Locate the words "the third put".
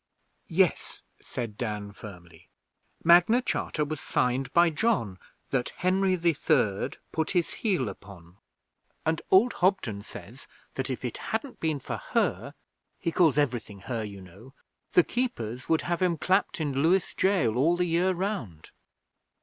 6.15-7.29